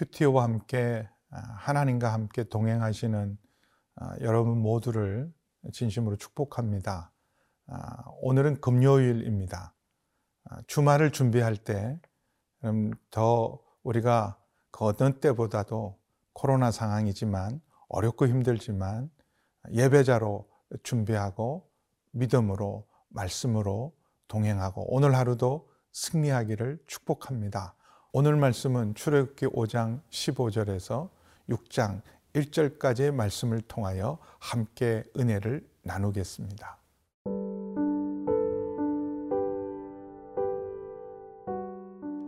[0.00, 3.36] 큐티오와 함께 아, 하나님과 함께 동행하시는
[3.96, 5.30] 아, 여러분 모두를
[5.74, 7.12] 진심으로 축복합니다.
[7.66, 9.74] 아, 오늘은 금요일입니다.
[10.66, 12.00] 주말을 준비할 때,
[13.10, 14.38] 더 우리가
[14.70, 15.98] 그 어떤 때보다도
[16.32, 19.10] 코로나 상황이지만 어렵고 힘들지만
[19.70, 20.48] 예배자로
[20.82, 21.70] 준비하고
[22.12, 23.94] 믿음으로 말씀으로
[24.28, 27.76] 동행하고 오늘 하루도 승리하기를 축복합니다.
[28.12, 31.10] 오늘 말씀은 출애굽기 5장 15절에서
[31.48, 32.00] 6장
[32.32, 36.76] 1절까지의 말씀을 통하여 함께 은혜를 나누겠습니다.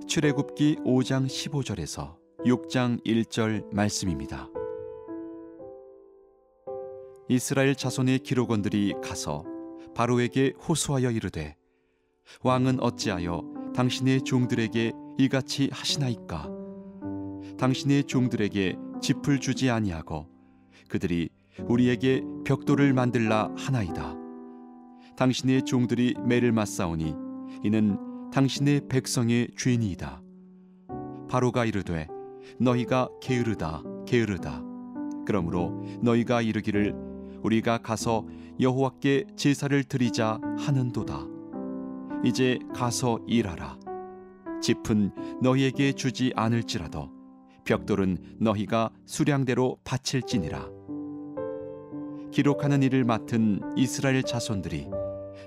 [0.07, 4.49] 출애굽기 5장 15절에서 6장 1절 말씀입니다.
[7.29, 9.45] 이스라엘 자손의 기록원들이 가서
[9.97, 11.57] 바로에게 호소하여 이르되
[12.45, 13.43] 왕은 어찌하여
[13.75, 16.49] 당신의 종들에게 이같이 하시나이까?
[17.59, 20.27] 당신의 종들에게 짚을 주지 아니하고
[20.89, 21.29] 그들이
[21.69, 24.17] 우리에게 벽돌을 만들라 하나이다.
[25.17, 27.15] 당신의 종들이 매를 맞사오니
[27.63, 27.99] 이는
[28.33, 30.23] 당신의 백성의 죄니이다.
[31.29, 32.09] 바로가 이르되
[32.59, 34.63] 너희가 게으르다 게으르다.
[35.27, 36.95] 그러므로 너희가 이르기를
[37.43, 38.27] 우리가 가서
[38.61, 41.27] 여호와께 제사를 드리자 하는도다.
[42.25, 43.77] 이제 가서 일하라
[44.63, 47.11] 짚은 너희에게 주지 않을지라도
[47.65, 50.69] 벽돌은 너희가 수량대로 바칠지니라.
[52.31, 54.89] 기록하는 일을 맡은 이스라엘 자손들이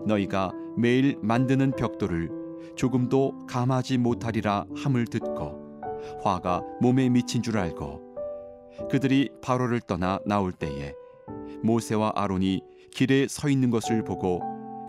[0.05, 2.29] 너희가 매일 만드는 벽돌을
[2.75, 5.81] 조금도 감하지 못하리라 함을 듣고
[6.21, 8.15] 화가 몸에 미친 줄 알고
[8.91, 10.93] 그들이 바로를 떠나 나올 때에
[11.63, 12.61] 모세와 아론이
[12.91, 14.41] 길에 서 있는 것을 보고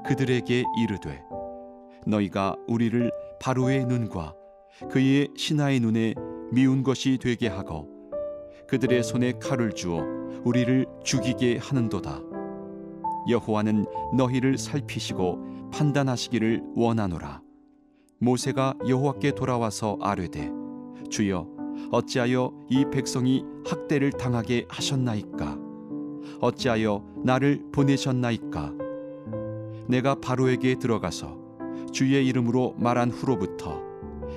[0.04, 1.22] 그들에게 이르되
[2.06, 3.10] 너희가 우리를
[3.40, 4.34] 바로의 눈과
[4.90, 6.14] 그의 신하의 눈에
[6.52, 7.88] 미운 것이 되게 하고
[8.68, 10.02] 그들의 손에 칼을 주어
[10.44, 12.20] 우리를 죽이게 하는도다.
[13.28, 13.86] 여호와는
[14.16, 17.42] 너희를 살피시고 판단하시기를 원하노라.
[18.18, 20.50] 모세가 여호와께 돌아와서 아뢰되
[21.10, 21.48] 주여
[21.90, 25.58] 어찌하여 이 백성이 학대를 당하게 하셨나이까
[26.40, 28.72] 어찌하여 나를 보내셨나이까
[29.88, 31.45] 내가 바로에게 들어가서
[31.92, 33.82] 주의 이름으로 말한 후로부터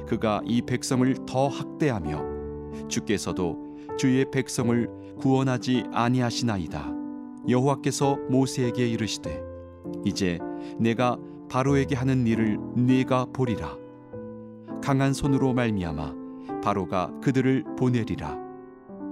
[0.08, 4.90] 그가 이 백성을 더 학대하며 주께서도 주의 백성을
[5.20, 6.94] 구원하지 아니하시나이다.
[7.48, 9.42] 여호와께서 모세에게 이르시되
[10.06, 10.40] 이제
[10.78, 11.18] 내가
[11.50, 13.76] 바로에게 하는 일을 네가 보리라.
[14.82, 16.16] 강한 손으로 말미암아
[16.64, 18.38] 바로가 그들을 보내리라.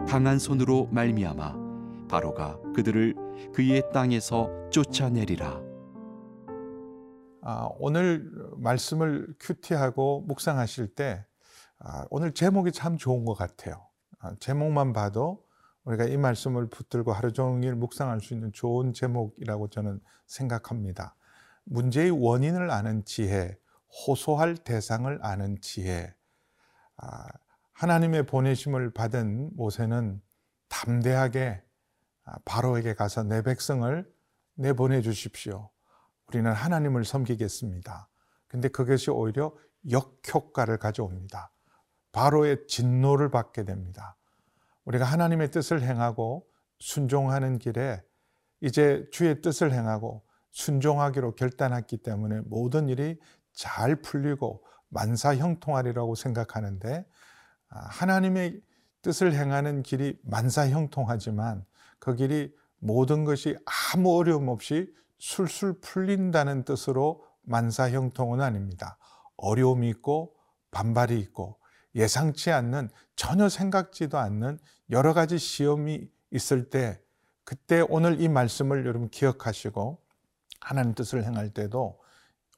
[0.08, 3.16] 강한 손으로 말미암아 바로가 그들을
[3.54, 5.67] 그의 땅에서 쫓아내리라.
[7.50, 11.26] 아, 오늘 말씀을 큐티하고 묵상하실 때
[11.80, 13.88] 아, 오늘 제목이 참 좋은 것 같아요.
[14.20, 15.46] 아, 제목만 봐도
[15.86, 21.16] 우리가 이 말씀을 붙들고 하루 종일 묵상할 수 있는 좋은 제목이라고 저는 생각합니다.
[21.64, 26.14] 문제의 원인을 아는 지혜, 호소할 대상을 아는 지혜.
[26.98, 27.28] 아,
[27.72, 30.22] 하나님의 보내심을 받은 모세는
[30.68, 31.64] 담대하게
[32.26, 34.06] 아, 바로에게 가서 내 백성을
[34.56, 35.70] 내보내 주십시오.
[36.28, 38.10] 우리는 하나님을 섬기겠습니다.
[38.48, 39.56] 근데 그것이 오히려
[39.90, 41.52] 역효과를 가져옵니다.
[42.12, 44.18] 바로의 진노를 받게 됩니다.
[44.86, 46.46] 우리가 하나님의 뜻을 행하고
[46.80, 48.04] 순종하는 길에
[48.62, 53.20] 이제 주의 뜻을 행하고 순종하기로 결단했기 때문에 모든 일이
[53.54, 57.06] 잘 풀리고 만사 형통하리라고 생각하는데
[57.70, 58.62] 아, 하나님의
[59.02, 61.66] 뜻을 행하는 길이 만사 형통하지만
[62.00, 63.58] 그 길이 모든 것이
[63.94, 68.98] 아무 어려움 없이 술술 풀린다는 뜻으로 만사형통은 아닙니다.
[69.38, 70.36] 어려움이 있고
[70.72, 71.60] 반발이 있고
[71.96, 74.60] 예상치 않는 전혀 생각지도 않는
[74.90, 77.02] 여러 가지 시험이 있을 때
[77.44, 80.02] 그때 오늘 이 말씀을 여러분 기억하시고
[80.60, 82.00] 하나님 뜻을 행할 때도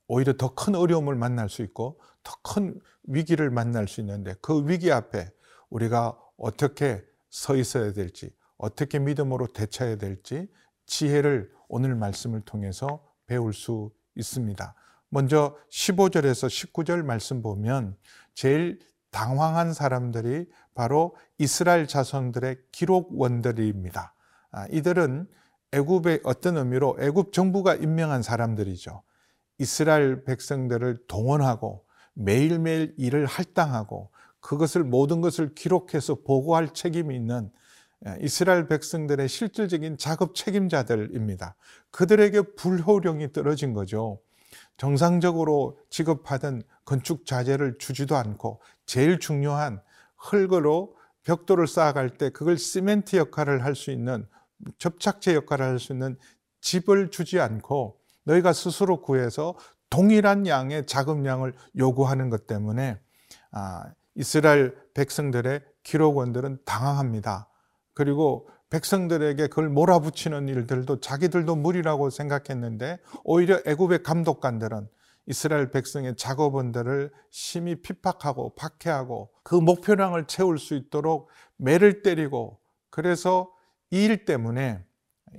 [0.08, 4.92] 오히려 더 큰 어려움을 만날 수 있고 더 큰 위기를 만날 수 있는데 그 위기
[4.92, 5.30] 앞에
[5.70, 10.50] 우리가 어떻게 서 있어야 될지 어떻게 믿음으로 대처해야 될지
[10.90, 14.74] 지혜를 오늘 말씀을 통해서 배울 수 있습니다.
[15.10, 17.96] 먼저 15절에서 19절 말씀 보면
[18.34, 18.80] 제일
[19.12, 24.14] 당황한 사람들이 바로 이스라엘 자손들의 기록원들입니다.
[24.52, 25.28] 아, 이들은
[25.72, 29.04] 애굽의 어떤 의미로 애굽 정부가 임명한 사람들이죠.
[29.60, 34.10] 이스라엘 백성들을 동원하고 매일매일 일을 할당하고
[34.40, 37.52] 그것을 모든 것을 기록해서 보고할 책임이 있는 예,
[38.22, 41.56] 이스라엘 백성들의 실질적인 작업 책임자들입니다.
[41.92, 44.20] 그들에게 불효령이 떨어진 거죠.
[44.78, 49.82] 정상적으로 지급하던 건축 자재를 주지도 않고 제일 중요한
[50.18, 54.26] 흙으로 벽돌을 쌓아갈 때 그걸 시멘트 역할을 할 수 있는
[54.78, 56.18] 접착제 역할을 할 수 있는
[56.62, 59.56] 집을 주지 않고 너희가 스스로 구해서
[59.90, 63.00] 동일한 양의 자금량을 요구하는 것 때문에
[63.52, 63.84] 아,
[64.16, 67.49] 이스라엘 백성들의 기록원들은 당황합니다.
[68.00, 74.88] 그리고 백성들에게 그걸 몰아붙이는 일들도 자기들도 무리라고 생각했는데 오히려 애굽의 감독관들은
[75.26, 83.52] 이스라엘 백성의 작업원들을 심히 핍박하고 박해하고 그 목표량을 채울 수 있도록 매를 때리고 그래서
[83.92, 84.82] 이 일 때문에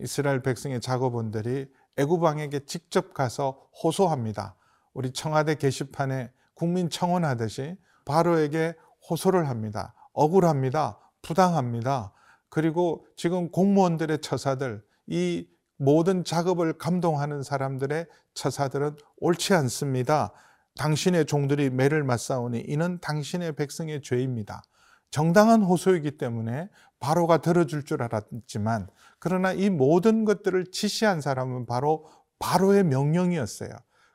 [0.01, 1.67] 이스라엘 백성의 작업원들이
[1.97, 4.55] 애굽 왕에게 직접 가서 호소합니다.
[4.93, 8.75] 우리 청와대 게시판에 국민 청원하듯이 바로에게
[9.09, 9.95] 호소를 합니다.
[10.13, 10.99] 억울합니다.
[11.23, 12.13] 부당합니다.
[12.51, 20.33] 그리고 지금 공무원들의 처사들, 이 모든 작업을 감동하는 사람들의 처사들은 옳지 않습니다.
[20.77, 24.63] 당신의 종들이 매를 맞사오니 이는 당신의 백성의 죄입니다.
[25.11, 26.69] 정당한 호소이기 때문에
[27.01, 28.89] 바로가 들어줄 줄 알았지만
[29.19, 32.07] 그러나 이 모든 것들을 지시한 사람은 바로
[32.39, 33.71] 바로의 명령이었어요.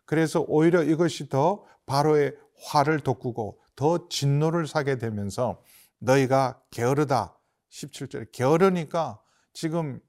[0.05, 5.61] 그래서 오히려 이것이 더 바로의 화를 돋구고 더 진노를 사게 되면서
[5.99, 7.34] 너희가 게으르다.
[7.75, 9.19] 17절에 게으르니까
[9.53, 9.99] 지금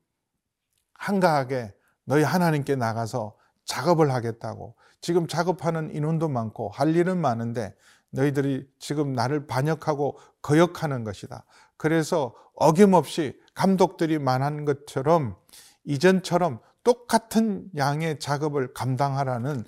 [0.94, 1.74] 한가하게
[2.04, 7.74] 너희 하나님께 나가서 작업을 하겠다고 지금 작업하는 인원도 많고 할 일은 많은데
[8.10, 11.44] 너희들이 지금 나를 반역하고 거역하는 것이다.
[11.76, 15.36] 그래서 어김없이 감독들이 말한 것처럼
[15.84, 19.64] 이전처럼 똑같은 양의 작업을 감당하라는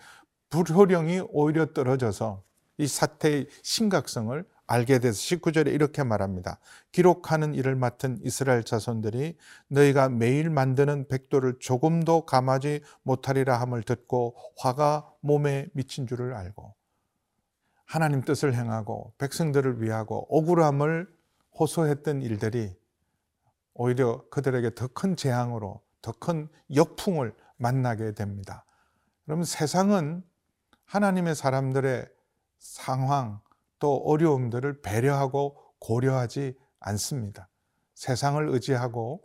[0.51, 2.43] 불효령이 오히려 떨어져서
[2.79, 6.61] 이 사태의 심각성을 알게 돼서 19절에 이렇게 말합니다.
[6.93, 9.37] 기록하는 일을 맡은 이스라엘 자손들이
[9.69, 16.75] 너희가 매일 만드는 백도를 조금도 감하지 못하리라 함을 듣고 화가 몸에 미친 줄을 알고
[17.87, 21.09] 하나님 뜻을 행하고 백성들을 위하고 억울함을
[21.59, 22.77] 호소했던 일들이
[23.75, 28.67] 오히려 그들에게 더 큰 재앙으로 더 큰 역풍을 만나게 됩니다.
[29.25, 30.23] 그럼 세상은
[30.85, 32.07] 하나님의 사람들의
[32.59, 33.41] 상황
[33.79, 37.49] 또 어려움들을 배려하고 고려하지 않습니다.
[37.95, 39.23] 세상을 의지하고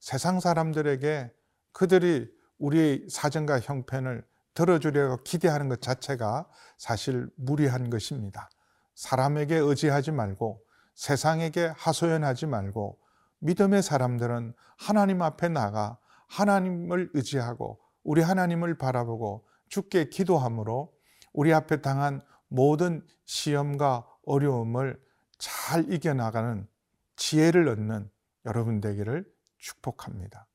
[0.00, 1.32] 세상 사람들에게
[1.72, 4.24] 그들이 우리의 사정과 형편을
[4.54, 6.48] 들어주려고 기대하는 것 자체가
[6.78, 8.48] 사실 무리한 것입니다.
[8.94, 10.62] 사람에게 의지하지 말고
[10.94, 12.98] 세상에게 하소연하지 말고
[13.40, 15.98] 믿음의 사람들은 하나님 앞에 나가
[16.28, 20.92] 하나님을 의지하고 우리 하나님을 바라보고 주께 기도함으로
[21.32, 25.00] 우리 앞에 당한 모든 시험과 어려움을
[25.38, 26.66] 잘 이겨나가는
[27.16, 28.10] 지혜를 얻는
[28.44, 29.24] 여러분 되기를
[29.58, 30.46] 축복합니다.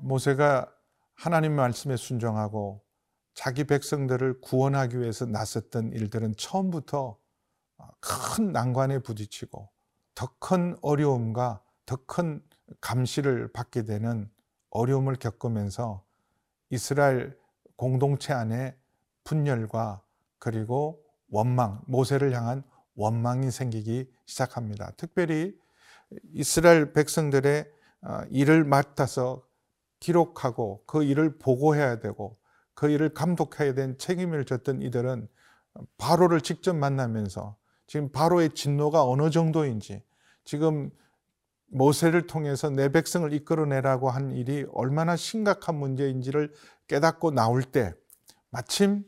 [0.00, 0.70] 모세가
[1.14, 2.84] 하나님 말씀에 순종하고
[3.34, 7.18] 자기 백성들을 구원하기 위해서 나섰던 일들은 처음부터
[8.00, 9.71] 큰 난관에 부딪히고
[10.22, 12.40] 더 큰 어려움과 더 큰
[12.80, 14.30] 감시를 받게 되는
[14.70, 16.04] 어려움을 겪으면서
[16.70, 17.36] 이스라엘
[17.74, 18.76] 공동체 안에
[19.24, 20.00] 분열과
[20.38, 22.62] 그리고 원망, 모세를 향한
[22.94, 24.92] 원망이 생기기 시작합니다.
[24.96, 25.58] 특별히
[26.32, 29.42] 이스라엘 백성들의 어, 일을 맡아서
[29.98, 32.38] 기록하고 그 일을 보고해야 되고
[32.74, 35.26] 그 일을 감독해야 된 책임을 졌던 이들은
[35.98, 37.56] 바로를 직접 만나면서
[37.88, 40.02] 지금 바로의 진노가 어느 정도인지
[40.44, 40.90] 지금
[41.68, 46.52] 모세를 통해서 내 백성을 이끌어내라고 한 일이 얼마나 심각한 문제인지를
[46.86, 47.94] 깨닫고 나올 때
[48.50, 49.04] 마침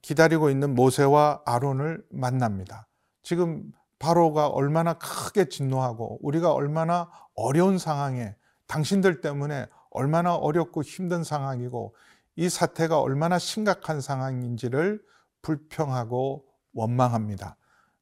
[0.00, 2.86] 기다리고 있는 모세와 아론을 만납니다.
[3.22, 8.34] 지금 바로가 얼마나 크게 진노하고 우리가 얼마나 어려운 상황에
[8.66, 11.94] 당신들 때문에 얼마나 어렵고 힘든 상황이고
[12.36, 15.02] 이 사태가 얼마나 심각한 상황인지를
[15.42, 17.56] 불평하고 원망합니다.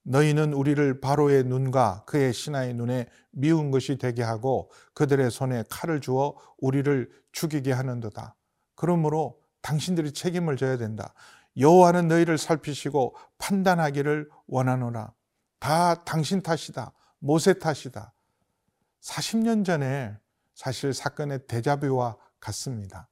[0.07, 6.37] 너희는 우리를 바로의 눈과 그의 신하의 눈에 미운 것이 되게 하고 그들의 손에 칼을 주어
[6.59, 8.37] 우리를 죽이게 하는도다.
[8.77, 11.13] 그러므로 당신들이 책임을 져야 된다.
[11.59, 15.13] 여호와는 너희를 살피시고 판단하기를 원하노라.
[15.59, 16.93] 다 당신 탓이다.
[17.19, 18.13] 모세 탓이다.
[19.03, 20.17] 40년 전에
[20.55, 23.09] 사실 사건의 대자뷰와 같습니다.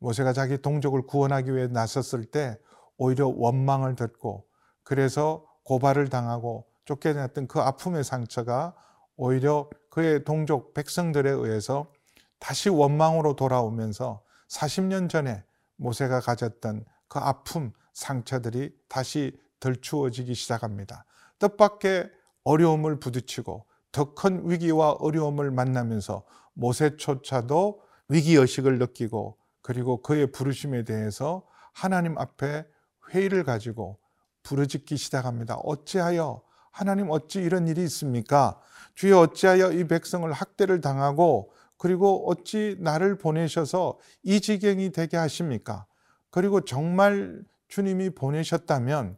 [0.00, 2.58] 모세가 자기 동족을 구원하기 위해 나섰을 때
[2.96, 4.46] 오히려 원망을 듣고
[4.82, 8.74] 그래서 고발을 당하고 쫓겨났던 그 아픔의 상처가
[9.16, 11.90] 오히려 그의 동족 백성들에 의해서
[12.38, 15.42] 다시 원망으로 돌아오면서 40년 전에
[15.76, 21.04] 모세가 가졌던 그 아픔, 상처들이 다시 덜추어지기 시작합니다.
[21.38, 22.10] 뜻밖의
[22.44, 26.22] 어려움을 부딪히고 더 큰 위기와 어려움을 만나면서
[26.54, 31.42] 모세조차도 위기 의식을 느끼고 그리고 그의 부르심에 대해서
[31.72, 32.64] 하나님 앞에
[33.10, 33.98] 회의를 가지고
[34.46, 35.56] 부르짖기 시작합니다.
[35.56, 38.60] 어찌하여 하나님 어찌 이런 일이 있습니까?
[38.94, 45.86] 주여 어찌하여 이 백성을 학대를 당하고 그리고 어찌 나를 보내셔서 이 지경이 되게 하십니까?
[46.30, 49.16] 그리고 정말 주님이 보내셨다면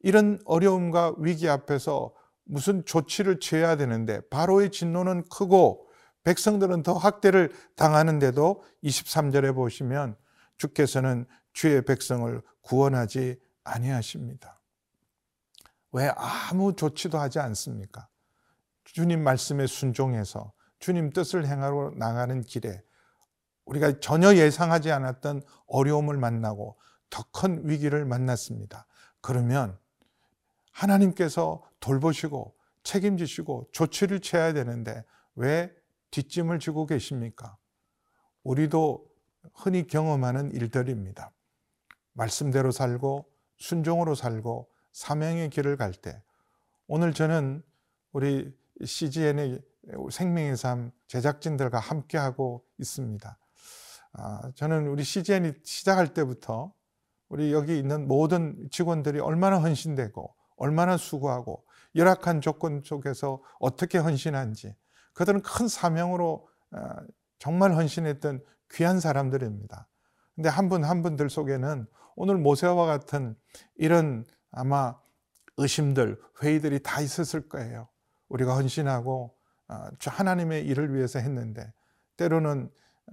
[0.00, 5.88] 이런 어려움과 위기 앞에서 무슨 조치를 취해야 되는데 바로의 진노는 크고
[6.22, 10.14] 백성들은 더 학대를 당하는데도 23절에 보시면
[10.56, 14.57] 주께서는 주의 백성을 구원하지 아니하십니다.
[15.92, 18.08] 왜 아무 조치도 하지 않습니까?
[18.84, 22.82] 주님 말씀에 순종해서 주님 뜻을 행하러 나가는 길에
[23.64, 26.78] 우리가 전혀 예상하지 않았던 어려움을 만나고
[27.10, 28.86] 더 큰 위기를 만났습니다.
[29.20, 29.78] 그러면
[30.72, 35.04] 하나님께서 돌보시고 책임지시고 조치를 취해야 되는데
[35.34, 35.74] 왜
[36.10, 37.56] 뒷짐을 지고 계십니까?
[38.42, 39.06] 우리도
[39.54, 41.32] 흔히 경험하는 일들입니다.
[42.12, 44.68] 말씀대로 살고 순종으로 살고
[44.98, 46.20] 사명의 길을 갈 때
[46.88, 47.62] 오늘 저는
[48.12, 48.52] 우리
[48.84, 49.62] CGN의
[50.10, 53.38] 생명의 삶 제작진들과 함께하고 있습니다.
[54.14, 56.72] 아, 저는 우리 CGN이 시작할 때부터
[57.28, 61.64] 우리 여기 있는 모든 직원들이 얼마나 헌신되고 얼마나 수고하고
[61.94, 64.74] 열악한 조건 속에서 어떻게 헌신한지
[65.12, 66.78] 그들은 큰 사명으로 어,
[67.38, 69.86] 정말 헌신했던 귀한 사람들입니다.
[70.34, 71.86] 근데 한 분 한 분들 속에는
[72.16, 73.36] 오늘 모세와 같은
[73.76, 74.96] 이런 아마
[75.56, 77.88] 의심들, 회의들이 다 있었을 거예요.
[78.28, 79.34] 우리가 헌신하고
[79.68, 81.72] 어, 하나님의 일을 위해서 했는데
[82.16, 82.70] 때로는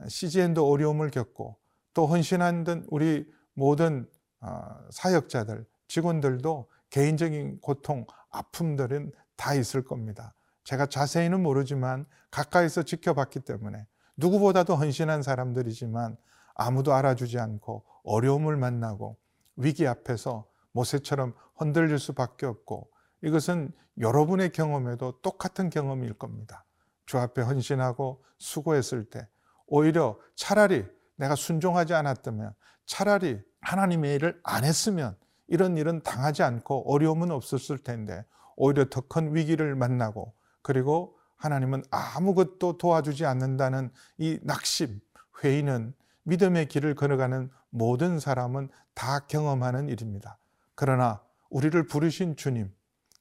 [0.08, 1.58] CGN도 어려움을 겪고
[1.94, 4.08] 또 헌신한 듯 우리 모든
[4.42, 10.34] 어, 사역자들, 직원들도 개인적인 고통, 아픔들은 다 있을 겁니다.
[10.64, 13.86] 제가 자세히는 모르지만 가까이서 지켜봤기 때문에
[14.18, 16.18] 누구보다도 헌신한 사람들이지만
[16.54, 19.18] 아무도 알아주지 않고 어려움을 만나고
[19.58, 22.90] 위기 앞에서 모세처럼 흔들릴 수밖에 없고
[23.24, 26.66] 이것은 여러분의 경험에도 똑같은 경험일 겁니다.
[27.06, 29.28] 주 앞에 헌신하고 수고했을 때
[29.68, 32.54] 오히려 차라리 내가 순종하지 않았다면
[32.86, 35.16] 차라리 하나님의 일을 안 했으면
[35.48, 38.26] 이런 일은 당하지 않고 어려움은 없었을 텐데
[38.58, 45.00] 오히려 더 큰 위기를 만나고 그리고 하나님은 아무것도 도와주지 않는다는 이 낙심,
[45.44, 50.38] 회의는 믿음의 길을 걸어가는 모든 사람은 다 경험하는 일입니다.
[50.76, 52.72] 그러나 우리를 부르신 주님,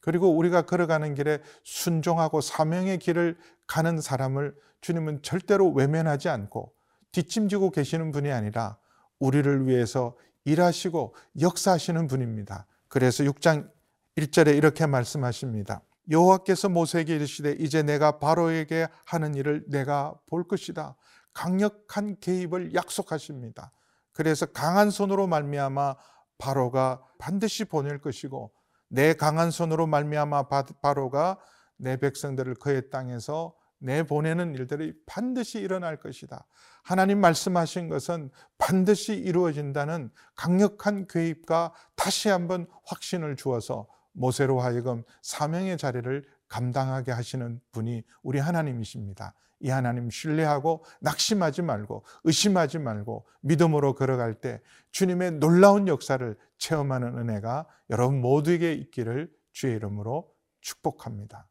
[0.01, 6.75] 그리고 우리가 걸어가는 길에 순종하고 사명의 길을 가는 사람을 주님은 절대로 외면하지 않고
[7.13, 8.77] 뒷짐지고 계시는 분이 아니라
[9.19, 12.67] 우리를 위해서 일하시고 역사하시는 분입니다.
[12.89, 13.71] 그래서 6장
[14.17, 15.81] 1절에 이렇게 말씀하십니다.
[16.11, 20.97] 여호와께서 모세에게 이르시되 이제 내가 바로에게 하는 일을 내가 볼 것이다.
[21.33, 23.73] 강력한 개입을 약속하십니다.
[24.13, 25.97] 그래서 강한 손으로 말미암아
[26.39, 28.53] 바로가 반드시 보낼 것이고
[28.89, 30.49] 내 강한 손으로 말미암아
[30.83, 31.39] 바로가
[31.77, 36.47] 내 백성들을 그의 땅에서 내보내는 일들이 반드시 일어날 것이다.
[36.83, 46.25] 하나님 말씀하신 것은 반드시 이루어진다는 강력한 괴입과 다시 한번 확신을 주어서 모세로 하여금 사명의 자리를
[46.49, 49.35] 감당하게 하시는 분이 우리 하나님이십니다.
[49.65, 57.67] 이 하나님 신뢰하고 낙심하지 말고 의심하지 말고 믿음으로 걸어갈 때 주님의 놀라운 역사를 체험하는 은혜가
[57.89, 60.31] 여러분 모두에게 있기를 주의 이름으로
[60.61, 61.49] 축복합니다.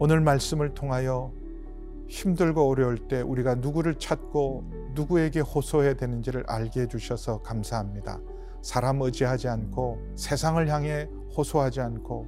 [0.00, 1.34] 오늘 말씀을 통하여
[2.08, 8.20] 힘들고 어려울 때 우리가 누구를 찾고 누구에게 호소해야 되는지를 알게 해주셔서 감사합니다.
[8.62, 12.26] 사람 의지하지 않고 세상을 향해 호소하지 않고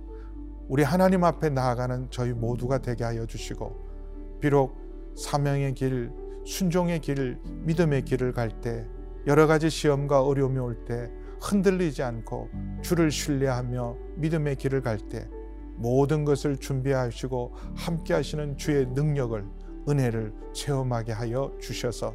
[0.69, 4.77] 우리 하나님 앞에 나아가는 저희 모두가 되게 하여 주시고 비록
[5.17, 6.12] 사명의 길,
[6.47, 8.87] 순종의 길, 믿음의 길을 갈 때
[9.27, 11.11] 여러 가지 시험과 어려움이 올 때
[11.43, 12.49] 흔들리지 않고
[12.83, 15.29] 주를 신뢰하며 믿음의 길을 갈 때
[15.77, 19.45] 모든 것을 준비하시고 함께 하시는 주의 능력을
[19.89, 22.15] 은혜를 체험하게 하여 주셔서